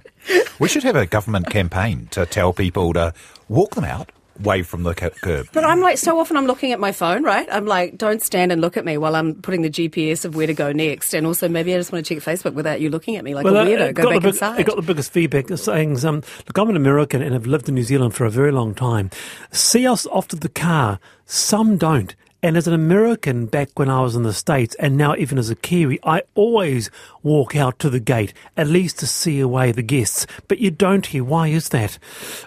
We 0.57 0.67
should 0.67 0.81
have 0.81 0.95
a 0.95 1.05
government 1.05 1.51
campaign 1.51 2.07
to 2.09 2.25
tell 2.25 2.53
people 2.53 2.91
to 2.93 3.13
walk 3.47 3.75
them 3.75 3.83
out, 3.83 4.11
wave 4.39 4.67
from 4.67 4.83
the 4.83 4.93
cu- 4.93 5.09
curb. 5.09 5.47
But 5.53 5.63
I'm 5.63 5.81
like, 5.81 5.97
so 5.97 6.19
often 6.19 6.37
I'm 6.37 6.45
looking 6.45 6.71
at 6.71 6.79
my 6.79 6.91
phone, 6.91 7.23
right? 7.23 7.47
I'm 7.51 7.65
like, 7.65 7.97
don't 7.97 8.21
stand 8.21 8.51
and 8.51 8.61
look 8.61 8.77
at 8.77 8.85
me 8.85 8.97
while 8.97 9.15
I'm 9.15 9.35
putting 9.35 9.61
the 9.61 9.69
GPS 9.69 10.25
of 10.25 10.35
where 10.35 10.47
to 10.47 10.53
go 10.53 10.71
next. 10.71 11.13
And 11.13 11.25
also, 11.25 11.49
maybe 11.49 11.73
I 11.73 11.77
just 11.77 11.91
want 11.91 12.05
to 12.05 12.15
check 12.15 12.23
Facebook 12.23 12.53
without 12.53 12.81
you 12.81 12.89
looking 12.89 13.15
at 13.15 13.23
me 13.23 13.35
like 13.35 13.45
a 13.45 13.49
uh, 13.49 13.65
weirdo. 13.65 13.93
Go 13.93 14.09
back 14.09 14.21
big- 14.21 14.33
inside. 14.33 14.59
I 14.59 14.63
got 14.63 14.75
the 14.75 14.81
biggest 14.81 15.11
feedback 15.11 15.49
saying, 15.49 16.03
um, 16.05 16.15
look, 16.47 16.57
I'm 16.57 16.69
an 16.69 16.75
American 16.75 17.21
and 17.21 17.33
have 17.33 17.47
lived 17.47 17.69
in 17.69 17.75
New 17.75 17.83
Zealand 17.83 18.15
for 18.15 18.25
a 18.25 18.29
very 18.31 18.51
long 18.51 18.73
time. 18.73 19.09
See 19.51 19.87
us 19.87 20.05
off 20.07 20.27
to 20.29 20.35
the 20.35 20.49
car. 20.49 20.99
Some 21.25 21.77
don't. 21.77 22.15
And 22.41 22.55
as 22.55 22.67
an 22.67 22.73
American 22.73 23.47
back 23.47 23.77
when 23.77 23.89
I 23.89 24.01
was 24.01 24.15
in 24.15 24.23
the 24.23 24.31
States 24.33 24.73
and 24.75 24.95
now 24.95 25.13
even 25.15 25.37
as 25.37 25.49
a 25.49 25.55
Kiwi, 25.55 25.99
I 26.03 26.23
always 26.35 26.89
walk 27.21 27.57
out 27.57 27.79
to 27.79 27.89
the 27.89 27.99
gate, 27.99 28.33
at 28.55 28.67
least 28.67 28.97
to 28.99 29.07
see 29.07 29.41
away 29.41 29.73
the 29.73 29.81
guests. 29.81 30.25
But 30.47 30.59
you 30.59 30.71
don't 30.71 31.05
here. 31.05 31.23
Why 31.25 31.49
is 31.49 31.69
that? 31.69 31.99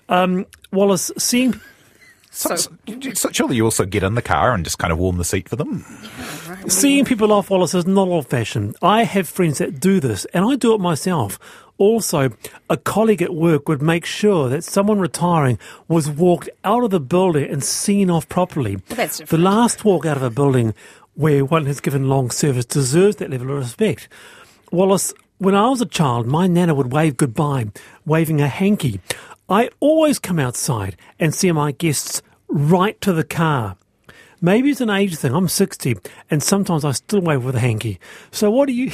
Um, 0.09 0.47
Wallace, 0.73 1.11
seeing 1.19 1.61
So, 2.35 2.57
So- 2.57 2.71
so 3.15 3.29
surely 3.31 3.57
you 3.57 3.65
also 3.65 3.85
get 3.85 4.03
in 4.03 4.15
the 4.15 4.23
car 4.23 4.55
and 4.55 4.65
just 4.65 4.79
kind 4.79 4.91
of 4.93 4.99
warm 4.99 5.19
the 5.19 5.25
seat 5.25 5.49
for 5.51 5.57
them. 5.57 5.85
Seeing 6.67 7.05
people 7.05 7.31
off 7.33 7.51
Wallace 7.51 7.75
is 7.75 7.87
not 7.87 8.09
old 8.09 8.27
fashioned. 8.29 8.75
I 8.81 9.05
have 9.05 9.29
friends 9.29 9.59
that 9.59 9.81
do 9.81 10.01
this, 10.01 10.25
and 10.33 10.45
I 10.45 10.57
do 10.57 10.75
it 10.75 10.81
myself. 10.81 11.39
Also, 11.79 12.31
a 12.71 12.77
colleague 12.77 13.21
at 13.23 13.35
work 13.35 13.69
would 13.69 13.83
make 13.83 14.05
sure 14.07 14.49
that 14.49 14.63
someone 14.65 14.99
retiring 15.01 15.59
was 15.89 16.09
walked 16.09 16.49
out 16.65 16.85
of 16.85 16.91
the 16.91 17.01
building 17.01 17.51
and 17.51 17.63
seen 17.63 18.11
off 18.11 18.29
properly. 18.29 18.77
that's 18.89 19.19
the 19.19 19.39
last 19.39 19.85
walk 19.85 20.07
out 20.07 20.17
of 20.17 20.23
a 20.23 20.31
building 20.31 20.73
where 21.15 21.45
one 21.45 21.67
has 21.67 21.81
given 21.81 22.09
long 22.09 22.31
service 22.31 22.65
deserves 22.65 23.17
that 23.17 23.31
level 23.31 23.51
of 23.51 23.59
respect. 23.59 24.09
Wallace, 24.71 25.13
when 25.43 25.57
I 25.57 25.71
was 25.71 25.81
a 25.81 25.87
child, 25.87 26.29
my 26.29 26.47
nana 26.47 26.73
would 26.73 26.93
wave 26.93 27.17
goodbye, 27.17 27.73
waving 28.07 28.41
a 28.41 28.47
hanky. 28.47 29.01
I 29.49 29.71
always 29.81 30.21
come 30.21 30.39
outside 30.39 30.97
and 31.19 31.35
see 31.35 31.51
my 31.51 31.73
guests 31.73 32.23
right 32.49 33.01
to 33.01 33.13
the 33.13 33.25
car. 33.25 33.77
Maybe 34.45 34.71
it's 34.71 34.81
an 34.81 34.91
age 34.91 35.17
thing. 35.17 35.33
I'm 35.35 35.47
60, 35.49 35.97
and 36.31 36.43
sometimes 36.43 36.85
I 36.85 36.91
still 36.93 37.21
wave 37.21 37.45
with 37.45 37.55
a 37.55 37.61
hanky. 37.61 38.01
So 38.33 38.51
what 38.51 38.67
do 38.67 38.73
you, 38.73 38.91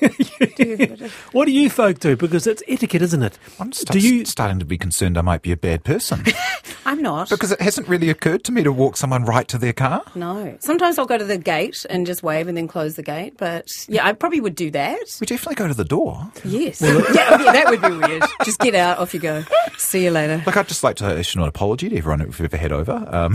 what 1.32 1.44
do 1.44 1.52
you 1.52 1.68
folk 1.68 1.98
do? 2.00 2.16
Because 2.16 2.46
it's 2.46 2.62
etiquette, 2.66 3.02
isn't 3.02 3.22
it? 3.22 3.38
I'm 3.60 3.72
st- 3.72 3.90
do 3.90 3.98
you? 3.98 4.24
starting 4.24 4.58
to 4.58 4.64
be 4.64 4.78
concerned 4.78 5.18
I 5.18 5.20
might 5.20 5.42
be 5.42 5.52
a 5.52 5.56
bad 5.56 5.84
person 5.84 6.24
I'm 6.86 7.02
not. 7.02 7.28
because 7.28 7.52
it 7.52 7.60
hasn't 7.60 7.88
really 7.88 8.08
occurred 8.10 8.42
to 8.44 8.52
me 8.52 8.62
to 8.62 8.72
walk 8.72 8.96
someone 8.96 9.24
right 9.24 9.46
to 9.48 9.58
their 9.58 9.72
car. 9.72 10.02
no. 10.14 10.56
Sometimes 10.60 10.98
I'll 10.98 11.06
go 11.06 11.18
to 11.18 11.24
the 11.24 11.38
gate 11.38 11.84
and 11.90 12.06
just 12.06 12.22
wave 12.22 12.48
and 12.48 12.56
then 12.56 12.66
close 12.68 12.94
the 12.94 13.02
gate. 13.02 13.34
But 13.36 13.68
yeah, 13.88 14.06
I 14.06 14.12
probably 14.14 14.40
would 14.40 14.54
do 14.54 14.70
that. 14.70 14.98
We 15.20 15.26
definitely 15.26 15.56
go 15.56 15.68
to 15.68 15.74
the 15.74 15.84
door. 15.84 16.30
Yes. 16.44 16.80
yeah, 16.80 16.96
yeah, 17.12 17.36
that 17.52 17.66
would 17.68 17.82
be 17.82 18.06
weird. 18.06 18.22
Just 18.44 18.58
get 18.60 18.74
out, 18.74 18.98
off 18.98 19.12
you 19.14 19.20
go. 19.20 19.44
See 19.76 20.04
you 20.04 20.10
later. 20.10 20.42
Look, 20.46 20.56
I'd 20.56 20.68
just 20.68 20.82
like 20.84 20.96
to 20.96 21.18
issue 21.18 21.40
an 21.42 21.48
apology 21.48 21.88
to 21.90 21.96
everyone 21.98 22.20
who've 22.20 22.40
ever 22.40 22.56
had 22.56 22.72
over. 22.72 22.92
Um, 23.10 23.34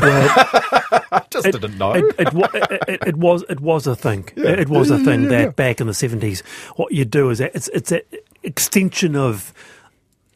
I 1.13 1.23
just 1.29 1.45
didn't 1.45 1.77
know. 1.77 1.93
It, 1.93 2.05
it, 2.19 2.27
it, 2.33 2.81
it, 2.87 3.07
it 3.07 3.15
was 3.17 3.43
it 3.49 3.59
was 3.59 3.87
a 3.87 3.95
thing. 3.95 4.29
It 4.35 4.69
was 4.69 4.89
a 4.91 4.97
Yeah, 4.97 5.03
thing 5.05 5.23
yeah, 5.23 5.29
that 5.29 5.55
back 5.55 5.81
in 5.81 5.87
the 5.87 5.93
seventies, 5.93 6.41
what 6.77 6.93
you 6.93 7.05
do 7.05 7.29
is 7.29 7.39
that 7.39 7.51
it's 7.55 7.67
it's 7.69 7.91
an 7.91 8.01
extension 8.43 9.15
of 9.15 9.53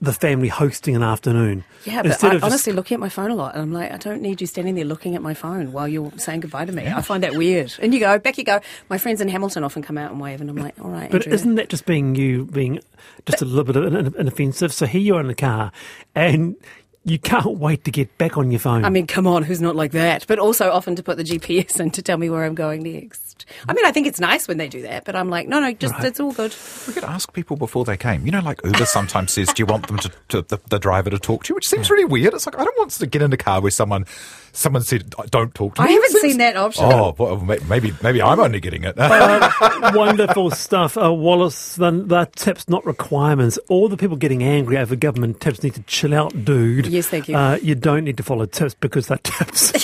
the 0.02 0.12
family 0.12 0.50
hosting 0.50 0.94
an 0.96 1.02
afternoon. 1.02 1.64
Yeah, 1.86 2.02
but 2.02 2.08
Instead 2.12 2.32
I 2.32 2.36
of 2.36 2.42
just- 2.42 2.52
honestly 2.52 2.74
looking 2.74 2.96
at 2.96 3.00
my 3.00 3.08
phone 3.10 3.32
a 3.32 3.36
lot, 3.36 3.54
and 3.56 3.64
I'm 3.64 3.72
like, 3.74 3.92
I 3.92 3.98
don't 3.98 4.22
need 4.22 4.42
you 4.42 4.46
standing 4.48 4.76
there 4.76 4.84
looking 4.84 5.16
at 5.16 5.22
my 5.22 5.34
phone 5.34 5.72
while 5.72 5.88
you're 5.88 6.12
saying 6.18 6.42
goodbye 6.42 6.66
to 6.66 6.72
me. 6.74 6.86
I 6.86 7.02
find 7.02 7.24
that 7.24 7.36
weird. 7.36 7.74
And 7.82 7.94
you 7.94 8.02
go, 8.02 8.20
back 8.20 8.38
you 8.38 8.44
go. 8.44 8.60
My 8.90 8.98
friends 8.98 9.22
in 9.22 9.30
Hamilton 9.30 9.64
often 9.64 9.82
come 9.82 9.98
out 9.98 10.12
and 10.12 10.20
wave, 10.20 10.42
and 10.42 10.50
I'm 10.50 10.58
like, 10.58 10.76
all 10.84 10.90
right, 10.92 11.10
But 11.10 11.22
Andrea. 11.22 11.36
isn't 11.36 11.56
that 11.56 11.70
just 11.70 11.86
being 11.86 12.14
you 12.16 12.46
being 12.46 12.82
just 13.26 13.42
a 13.42 13.46
little 13.46 13.64
bit 13.64 13.78
of 13.78 13.86
an, 13.86 13.96
an 14.16 14.28
offensive? 14.28 14.74
So 14.74 14.86
here 14.86 15.02
you 15.02 15.16
are 15.16 15.22
in 15.22 15.28
the 15.28 15.34
car, 15.36 15.72
and 16.14 16.58
you 17.06 17.20
can't 17.20 17.60
wait 17.60 17.84
to 17.86 17.92
get 17.92 18.18
back 18.18 18.36
on 18.38 18.52
your 18.52 18.60
phone. 18.60 18.84
I 18.84 18.90
mean, 18.90 19.06
come 19.08 19.28
on, 19.28 19.44
who's 19.44 19.62
not 19.62 19.76
like 19.76 19.92
that? 19.92 20.26
But 20.28 20.40
also 20.40 20.72
often 20.72 20.96
to 20.96 21.04
put 21.04 21.18
the 21.18 21.24
GPS 21.24 21.80
in 21.80 21.92
to 21.92 22.02
tell 22.02 22.18
me 22.18 22.30
where 22.30 22.44
I'm 22.44 22.56
going 22.56 22.84
next. 22.84 23.46
I 23.70 23.74
mean, 23.74 23.86
I 23.86 23.92
think 23.92 24.08
it's 24.08 24.20
nice 24.20 24.48
when 24.48 24.58
they 24.58 24.68
do 24.68 24.82
that, 24.84 25.06
but 25.06 25.16
I'm 25.16 25.30
like, 25.30 25.48
no, 25.48 25.60
no, 25.60 25.72
just 25.74 25.94
it's 26.04 26.20
all 26.20 26.32
good. 26.32 26.56
We 26.88 26.94
could 26.94 27.04
ask 27.04 27.32
people 27.32 27.58
before 27.58 27.86
they 27.86 27.96
came. 27.96 28.26
You 28.26 28.32
know, 28.32 28.40
like 28.42 28.60
Uber 28.64 28.86
sometimes 28.86 29.34
says, 29.34 29.54
"Do 29.54 29.62
you 29.62 29.68
want 29.68 29.86
them 29.88 29.98
to, 30.00 30.12
to 30.30 30.42
the, 30.42 30.58
the 30.70 30.80
driver 30.80 31.12
to 31.12 31.20
talk 31.20 31.44
to 31.44 31.50
you?" 31.50 31.56
Which 31.56 31.68
seems 31.68 31.92
really 31.92 32.06
weird. 32.06 32.34
It's 32.34 32.48
like 32.48 32.58
I 32.58 32.64
don't 32.64 32.78
want 32.78 32.92
to 32.92 33.06
get 33.06 33.22
in 33.22 33.32
a 33.32 33.38
car 33.38 33.62
where 33.62 33.70
someone 33.72 34.06
someone 34.52 34.82
said, 34.82 35.14
"Don't 35.30 35.54
talk 35.54 35.76
to 35.76 35.82
me." 35.84 35.88
I 35.90 35.92
haven't 35.92 36.10
seems- 36.12 36.22
seen 36.24 36.38
that 36.38 36.56
option. 36.56 36.86
Oh, 36.86 37.14
well, 37.20 37.38
maybe 37.68 37.94
maybe 38.02 38.20
I'm 38.22 38.40
only 38.40 38.60
getting 38.60 38.84
it. 38.84 38.96
Uh, 39.06 39.92
wonderful 39.94 40.50
stuff. 40.52 40.98
Uh, 40.98 41.14
Wallace, 41.14 41.76
the, 41.76 41.92
the 41.92 42.26
tips, 42.36 42.68
not 42.70 42.86
requirements. 42.86 43.58
All 43.70 43.90
the 43.90 43.98
people 43.98 44.18
getting 44.18 44.44
angry 44.44 44.78
over 44.78 44.96
government 44.96 45.40
tips 45.42 45.62
need 45.64 45.76
to 45.76 45.82
chill 45.84 46.14
out, 46.14 46.46
dude. 46.46 46.88
Yes, 46.96 47.10
thank 47.10 47.28
you. 47.28 47.36
Uh, 47.36 47.60
you 47.62 47.76
don't 47.76 48.06
need 48.06 48.16
to 48.16 48.24
follow 48.24 48.46
tips 48.46 48.74
because 48.74 49.08
they're 49.08 49.18
tips. 49.24 49.72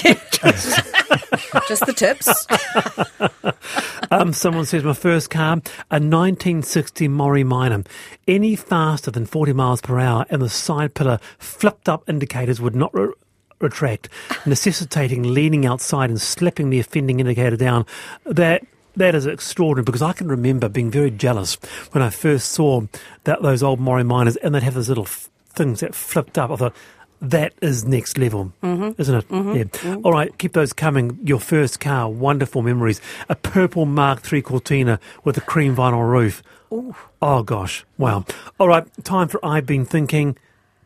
Just 1.68 1.86
the 1.86 1.94
tips. 1.94 2.48
um, 4.12 4.32
someone 4.32 4.66
says, 4.66 4.86
my 4.86 4.94
first 4.94 5.30
car, 5.30 5.58
a 5.92 6.00
1960 6.00 7.10
Morris 7.10 7.44
Minor. 7.44 7.84
Any 8.30 8.56
faster 8.56 9.12
than 9.12 9.26
40 9.26 9.52
miles 9.52 9.82
per 9.82 10.00
hour 10.00 10.26
and 10.30 10.42
the 10.42 10.48
side 10.48 10.94
pillar 10.94 11.20
flipped 11.38 11.90
up 11.90 12.08
indicators 12.08 12.62
would 12.62 12.76
not 12.76 12.94
re- 12.94 13.12
retract, 13.60 14.08
necessitating 14.46 15.24
leaning 15.24 15.66
outside 15.66 16.10
and 16.10 16.22
slapping 16.22 16.70
the 16.70 16.80
offending 16.80 17.20
indicator 17.20 17.58
down. 17.58 17.86
That 18.26 18.66
that 18.96 19.16
is 19.16 19.26
extraordinary 19.26 19.84
because 19.84 20.02
I 20.02 20.14
can 20.14 20.30
remember 20.30 20.70
being 20.70 20.92
very 20.92 21.12
jealous 21.12 21.56
when 21.92 22.02
I 22.02 22.10
first 22.10 22.54
saw 22.54 22.84
that 23.26 23.42
those 23.42 23.64
old 23.64 23.82
Morris 23.82 24.06
Minors 24.06 24.38
and 24.38 24.56
they'd 24.56 24.64
have 24.64 24.74
those 24.76 24.90
little 24.90 25.06
f- 25.06 25.30
things 25.50 25.82
that 25.82 25.96
flipped 25.96 26.38
up. 26.38 26.52
I 26.52 26.56
thought 26.56 26.76
that 27.22 27.54
is 27.62 27.86
next 27.86 28.18
level, 28.18 28.52
mm-hmm. 28.64 29.00
isn't 29.00 29.16
it? 29.16 29.28
Mm-hmm. 29.30 29.56
Yeah. 29.56 29.64
Mm-hmm. 29.64 30.06
All 30.06 30.12
right, 30.12 30.36
keep 30.38 30.54
those 30.54 30.74
coming. 30.74 31.20
Your 31.24 31.40
first 31.40 31.80
car, 31.80 32.10
wonderful 32.10 32.62
memories. 32.62 33.00
A 33.30 33.36
purple 33.36 33.86
Mark 33.86 34.32
III 34.32 34.42
Cortina 34.42 35.00
with 35.24 35.38
a 35.38 35.42
cream 35.42 35.76
vinyl 35.76 36.10
roof. 36.10 36.42
Oh 37.22 37.44
gosh, 37.44 37.86
wow. 37.98 38.26
All 38.60 38.68
right, 38.68 38.86
time 39.04 39.28
for 39.28 39.44
I've 39.46 39.66
been 39.66 39.86
thinking. 39.86 40.38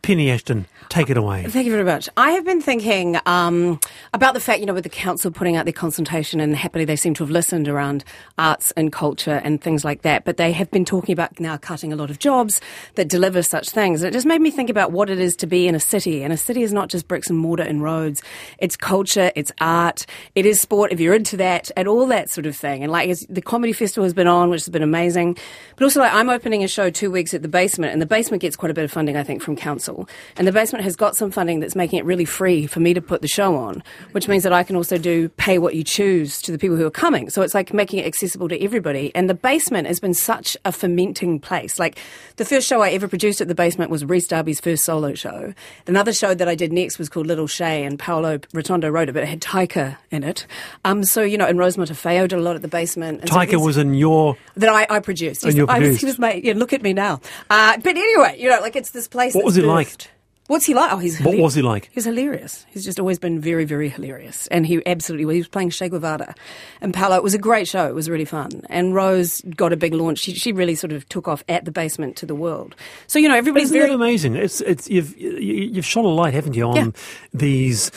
Penny 0.05 0.29
Ashton, 0.29 0.67
take 0.89 1.09
it 1.09 1.17
away. 1.17 1.45
Thank 1.47 1.65
you 1.65 1.71
very 1.71 1.83
much. 1.83 2.07
I 2.15 2.29
have 2.31 2.45
been 2.45 2.61
thinking 2.61 3.17
um, 3.25 3.79
about 4.13 4.35
the 4.35 4.39
fact, 4.39 4.59
you 4.59 4.67
know, 4.67 4.73
with 4.75 4.83
the 4.83 4.89
council 4.89 5.31
putting 5.31 5.55
out 5.55 5.65
their 5.65 5.73
consultation, 5.73 6.39
and 6.39 6.55
happily 6.55 6.85
they 6.85 6.95
seem 6.95 7.15
to 7.15 7.23
have 7.23 7.31
listened 7.31 7.67
around 7.67 8.03
arts 8.37 8.69
and 8.77 8.91
culture 8.91 9.41
and 9.43 9.59
things 9.59 9.83
like 9.83 10.03
that. 10.03 10.23
But 10.23 10.37
they 10.37 10.51
have 10.51 10.69
been 10.69 10.85
talking 10.85 11.11
about 11.11 11.39
now 11.39 11.57
cutting 11.57 11.91
a 11.91 11.95
lot 11.95 12.11
of 12.11 12.19
jobs 12.19 12.61
that 12.93 13.07
deliver 13.07 13.41
such 13.41 13.71
things. 13.71 14.03
And 14.03 14.09
it 14.09 14.13
just 14.13 14.27
made 14.27 14.41
me 14.41 14.51
think 14.51 14.69
about 14.69 14.91
what 14.91 15.09
it 15.09 15.17
is 15.17 15.35
to 15.37 15.47
be 15.47 15.67
in 15.67 15.73
a 15.73 15.79
city. 15.79 16.21
And 16.21 16.31
a 16.31 16.37
city 16.37 16.61
is 16.61 16.71
not 16.71 16.89
just 16.89 17.07
bricks 17.07 17.31
and 17.31 17.39
mortar 17.39 17.63
and 17.63 17.81
roads. 17.81 18.21
It's 18.59 18.77
culture, 18.77 19.31
it's 19.35 19.51
art, 19.59 20.05
it 20.35 20.45
is 20.45 20.61
sport 20.61 20.91
if 20.91 20.99
you're 20.99 21.15
into 21.15 21.35
that, 21.37 21.71
and 21.75 21.87
all 21.87 22.05
that 22.05 22.29
sort 22.29 22.45
of 22.45 22.55
thing. 22.55 22.83
And 22.83 22.91
like 22.91 23.09
the 23.27 23.41
comedy 23.41 23.73
festival 23.73 24.03
has 24.03 24.13
been 24.13 24.27
on, 24.27 24.51
which 24.51 24.61
has 24.65 24.69
been 24.69 24.83
amazing. 24.83 25.35
But 25.77 25.85
also, 25.85 25.99
like 25.99 26.13
I'm 26.13 26.29
opening 26.29 26.63
a 26.63 26.67
show 26.67 26.91
two 26.91 27.09
weeks 27.09 27.33
at 27.33 27.41
the 27.41 27.47
basement, 27.47 27.91
and 27.91 27.99
the 27.99 28.05
basement 28.05 28.41
gets 28.41 28.55
quite 28.55 28.69
a 28.69 28.75
bit 28.75 28.83
of 28.83 28.91
funding, 28.91 29.17
I 29.17 29.23
think, 29.23 29.41
from 29.41 29.55
council. 29.55 29.94
And 30.37 30.47
the 30.47 30.51
basement 30.51 30.83
has 30.83 30.95
got 30.95 31.15
some 31.15 31.31
funding 31.31 31.59
that's 31.59 31.75
making 31.75 31.99
it 31.99 32.05
really 32.05 32.25
free 32.25 32.67
for 32.67 32.79
me 32.79 32.93
to 32.93 33.01
put 33.01 33.21
the 33.21 33.27
show 33.27 33.55
on, 33.55 33.83
which 34.11 34.27
means 34.27 34.43
that 34.43 34.53
I 34.53 34.63
can 34.63 34.75
also 34.75 34.97
do 34.97 35.29
pay 35.29 35.57
what 35.57 35.75
you 35.75 35.83
choose 35.83 36.41
to 36.43 36.51
the 36.51 36.57
people 36.57 36.77
who 36.77 36.85
are 36.85 36.91
coming. 36.91 37.29
So 37.29 37.41
it's 37.41 37.53
like 37.53 37.73
making 37.73 37.99
it 37.99 38.05
accessible 38.05 38.47
to 38.49 38.61
everybody. 38.63 39.11
And 39.15 39.29
the 39.29 39.33
basement 39.33 39.87
has 39.87 39.99
been 39.99 40.13
such 40.13 40.57
a 40.65 40.71
fermenting 40.71 41.39
place. 41.39 41.79
Like 41.79 41.97
the 42.37 42.45
first 42.45 42.67
show 42.67 42.81
I 42.81 42.91
ever 42.91 43.07
produced 43.07 43.41
at 43.41 43.47
the 43.47 43.55
basement 43.55 43.91
was 43.91 44.03
Rhys 44.05 44.27
Darby's 44.27 44.59
first 44.59 44.83
solo 44.83 45.13
show. 45.13 45.53
Another 45.87 46.13
show 46.13 46.33
that 46.33 46.47
I 46.47 46.55
did 46.55 46.71
next 46.73 46.99
was 46.99 47.09
called 47.09 47.27
Little 47.27 47.47
Che, 47.47 47.83
and 47.83 47.97
Paolo 47.99 48.37
Rotondo 48.53 48.91
wrote 48.91 49.09
it, 49.09 49.13
but 49.13 49.23
it 49.23 49.27
had 49.29 49.41
Taika 49.41 49.97
in 50.11 50.23
it. 50.23 50.45
Um, 50.83 51.03
so, 51.03 51.21
you 51.21 51.37
know, 51.37 51.45
and 51.45 51.57
Rose 51.59 51.77
Matafeo 51.77 52.27
did 52.27 52.33
a 52.39 52.41
lot 52.41 52.55
at 52.55 52.61
the 52.61 52.67
basement. 52.67 53.21
And 53.21 53.29
Taika 53.29 53.51
there's- 53.51 53.63
was 53.65 53.77
in 53.77 53.93
your. 53.93 54.37
that 54.55 54.69
I, 54.69 54.87
I 54.89 54.99
produced. 54.99 55.43
You 55.43 55.65
I 55.67 55.79
was, 55.79 55.99
he 55.99 56.05
was 56.05 56.19
my, 56.19 56.33
yeah, 56.33 56.53
look 56.55 56.73
at 56.73 56.81
me 56.81 56.93
now. 56.93 57.21
Uh, 57.49 57.77
but 57.77 57.95
anyway, 57.95 58.35
you 58.39 58.49
know, 58.49 58.59
like 58.59 58.75
it's 58.75 58.91
this 58.91 59.07
place. 59.07 59.33
What 59.35 59.45
was 59.45 59.55
he 59.55 59.61
like? 59.61 59.84
Birthed. 59.85 60.07
What's 60.47 60.65
he 60.67 60.75
like? 60.75 60.91
Oh, 60.93 60.97
he's 60.99 61.19
What 61.21 61.39
was 61.39 61.55
he 61.55 61.63
like? 61.63 61.89
He's 61.91 62.05
hilarious. 62.05 62.67
He's 62.69 62.85
just 62.85 62.99
always 62.99 63.17
been 63.17 63.39
very, 63.41 63.65
very 63.65 63.89
hilarious. 63.89 64.45
And 64.47 64.63
he 64.63 64.79
absolutely, 64.85 65.33
he 65.33 65.39
was 65.39 65.47
playing 65.47 65.71
Che 65.71 65.89
Guevara. 65.89 66.35
And 66.81 66.93
Paolo, 66.93 67.15
it 67.15 67.23
was 67.23 67.33
a 67.33 67.39
great 67.39 67.67
show. 67.67 67.87
It 67.87 67.95
was 67.95 68.11
really 68.11 68.25
fun. 68.25 68.61
And 68.69 68.93
Rose 68.93 69.41
got 69.55 69.73
a 69.73 69.75
big 69.75 69.95
launch. 69.95 70.19
She, 70.19 70.35
she 70.35 70.51
really 70.51 70.75
sort 70.75 70.93
of 70.93 71.09
took 71.09 71.27
off 71.27 71.43
at 71.49 71.65
the 71.65 71.71
basement 71.71 72.15
to 72.17 72.27
the 72.27 72.35
world. 72.35 72.75
So, 73.07 73.17
you 73.17 73.27
know, 73.27 73.33
everybody's 73.35 73.69
Isn't 73.71 73.79
very. 73.81 73.93
amazing? 73.93 74.35
It's 74.35 74.61
it's 74.61 74.87
you've 74.87 75.17
you- 75.17 75.71
you've 75.73 75.85
shone 75.85 76.05
a 76.05 76.09
light, 76.09 76.35
haven't 76.35 76.53
you, 76.55 76.65
on 76.67 76.75
Yeah. 76.75 76.91
these 77.33 77.89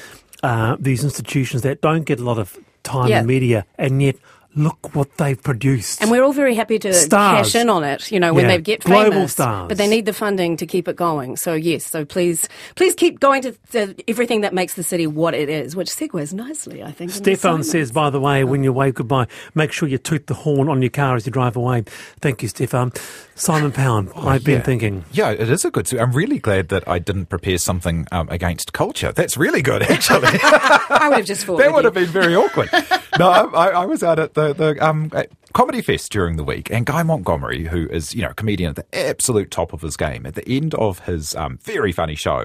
uh, 0.42 0.76
these 0.80 1.04
institutions 1.04 1.60
that 1.62 1.82
don't 1.82 2.04
get 2.06 2.18
a 2.18 2.24
lot 2.24 2.38
of 2.38 2.56
time 2.82 3.08
Yeah. 3.10 3.20
in 3.20 3.26
media, 3.26 3.66
and 3.76 4.00
yet 4.00 4.16
look 4.58 4.94
what 4.94 5.16
they've 5.16 5.40
produced. 5.42 6.02
And 6.02 6.10
we're 6.10 6.22
all 6.22 6.32
very 6.32 6.54
happy 6.54 6.78
to 6.80 6.92
Stars. 6.92 7.52
cash 7.52 7.54
in 7.60 7.70
on 7.70 7.84
it, 7.84 8.10
you 8.12 8.20
know, 8.20 8.34
when 8.34 8.44
Yeah. 8.44 8.56
they 8.56 8.62
get 8.62 8.80
Global 8.84 9.10
famous. 9.12 9.32
stars. 9.32 9.68
But 9.68 9.78
they 9.78 9.86
need 9.86 10.04
the 10.06 10.12
funding 10.12 10.56
to 10.58 10.66
keep 10.66 10.88
it 10.88 10.96
going. 10.96 11.36
So 11.36 11.54
yes, 11.54 11.84
so 11.86 12.04
please, 12.04 12.48
please 12.74 12.94
keep 12.94 13.20
going 13.20 13.42
to, 13.42 13.52
to 13.72 13.94
everything 14.08 14.40
that 14.42 14.52
makes 14.52 14.74
the 14.74 14.82
city 14.82 15.06
what 15.06 15.34
it 15.34 15.48
is, 15.48 15.74
which 15.76 15.88
segues 15.88 16.32
nicely, 16.34 16.82
I 16.82 16.92
think. 16.92 17.10
into 17.10 17.22
Stefan 17.22 17.62
says, 17.62 17.92
by 17.92 18.10
the 18.10 18.20
way, 18.20 18.44
when 18.44 18.62
you 18.64 18.72
wave 18.72 18.94
goodbye, 18.94 19.26
make 19.54 19.72
sure 19.72 19.88
you 19.88 19.98
toot 19.98 20.26
the 20.26 20.34
horn 20.34 20.68
on 20.68 20.82
your 20.82 20.90
car 20.90 21.16
as 21.16 21.24
you 21.26 21.32
drive 21.32 21.56
away. 21.56 21.84
Thank 22.20 22.42
you, 22.42 22.48
Stefan. 22.48 22.92
Simon 23.34 23.70
Pound, 23.70 24.10
I've 24.16 24.42
been 24.42 24.60
Oh, 24.60 24.64
thinking. 24.64 25.04
Yeah, 25.12 25.30
it 25.30 25.48
is 25.48 25.64
a 25.64 25.70
good. 25.70 25.92
I'm 25.94 26.10
really 26.12 26.40
glad 26.40 26.70
that 26.70 26.88
I 26.88 26.98
didn't 26.98 27.26
prepare 27.26 27.56
something 27.58 28.06
um, 28.10 28.28
against 28.30 28.72
culture. 28.72 29.12
That's 29.12 29.36
really 29.36 29.62
good, 29.62 29.82
actually. 29.82 30.26
I 30.42 31.06
would 31.08 31.18
have 31.18 31.26
just 31.26 31.44
thought 31.46 31.58
that 31.58 31.72
would 31.72 31.84
you. 31.84 31.84
have 31.84 31.94
been 31.94 32.06
very 32.06 32.34
awkward. 32.34 32.68
no, 33.18 33.30
I, 33.30 33.68
I 33.68 33.86
was 33.86 34.02
out 34.02 34.18
at 34.18 34.34
the, 34.34 34.52
the 34.52 34.86
um, 34.86 35.10
at 35.14 35.30
Comedy 35.52 35.80
Fest 35.80 36.12
during 36.12 36.36
the 36.36 36.44
week, 36.44 36.70
and 36.70 36.84
Guy 36.86 37.02
Montgomery, 37.02 37.64
who 37.64 37.88
is 37.88 38.14
you 38.14 38.22
know 38.22 38.30
a 38.30 38.34
comedian 38.34 38.70
at 38.70 38.76
the 38.76 39.08
absolute 39.08 39.50
top 39.50 39.72
of 39.72 39.80
his 39.80 39.96
game, 39.96 40.26
at 40.26 40.34
the 40.34 40.48
end 40.48 40.74
of 40.74 41.00
his 41.00 41.34
um, 41.34 41.58
very 41.62 41.92
funny 41.92 42.14
show, 42.14 42.44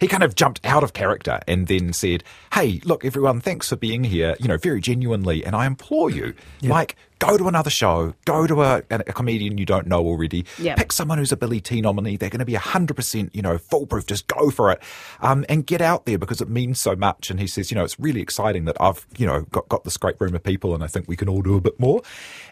he 0.00 0.08
kind 0.08 0.22
of 0.22 0.34
jumped 0.34 0.64
out 0.64 0.82
of 0.82 0.92
character 0.92 1.40
and 1.46 1.66
then 1.66 1.92
said, 1.92 2.24
"Hey, 2.52 2.80
look, 2.84 3.04
everyone, 3.04 3.40
thanks 3.40 3.68
for 3.68 3.76
being 3.76 4.04
here. 4.04 4.36
You 4.40 4.48
know, 4.48 4.56
very 4.56 4.80
genuinely, 4.80 5.44
and 5.44 5.54
I 5.54 5.66
implore 5.66 6.10
you, 6.10 6.34
like." 6.62 6.96
Go 7.18 7.36
to 7.36 7.48
another 7.48 7.70
show. 7.70 8.14
Go 8.24 8.46
to 8.46 8.62
a, 8.62 8.82
a 8.90 9.12
comedian 9.12 9.58
you 9.58 9.66
don't 9.66 9.86
know 9.86 10.04
already. 10.04 10.44
Yeah. 10.58 10.74
Pick 10.76 10.92
someone 10.92 11.18
who's 11.18 11.32
a 11.32 11.36
Billy 11.36 11.60
T 11.60 11.80
nominee. 11.80 12.16
They're 12.16 12.30
going 12.30 12.38
to 12.40 12.44
be 12.44 12.54
100%, 12.54 13.30
you 13.34 13.42
know, 13.42 13.58
foolproof. 13.58 14.06
Just 14.06 14.26
go 14.28 14.50
for 14.50 14.70
it. 14.70 14.82
Um, 15.20 15.44
and 15.48 15.66
get 15.66 15.80
out 15.80 16.06
there 16.06 16.18
because 16.18 16.40
it 16.40 16.48
means 16.48 16.80
so 16.80 16.94
much. 16.94 17.30
And 17.30 17.40
he 17.40 17.46
says, 17.46 17.70
you 17.70 17.74
know, 17.76 17.84
it's 17.84 17.98
really 17.98 18.20
exciting 18.20 18.64
that 18.66 18.76
I've, 18.80 19.06
you 19.16 19.26
know, 19.26 19.42
got, 19.50 19.68
got 19.68 19.84
this 19.84 19.96
great 19.96 20.20
room 20.20 20.34
of 20.34 20.42
people 20.42 20.74
and 20.74 20.84
I 20.84 20.86
think 20.86 21.08
we 21.08 21.16
can 21.16 21.28
all 21.28 21.42
do 21.42 21.56
a 21.56 21.60
bit 21.60 21.78
more. 21.80 22.02